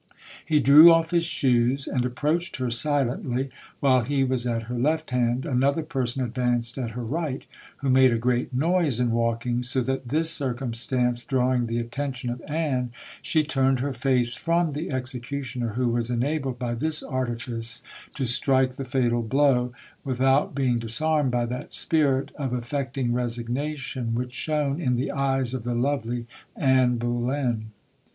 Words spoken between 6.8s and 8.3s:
her right, who made a